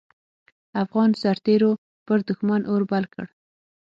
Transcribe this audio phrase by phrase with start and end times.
[0.83, 1.71] افغان سررتېرو
[2.05, 3.25] پر دوښمن اور بل کړ.